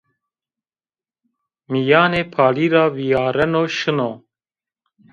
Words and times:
Mîyanê 1.71 2.23
Palî 2.33 2.67
ra 2.73 2.85
vîyareno 2.95 3.63
şino 3.77 4.11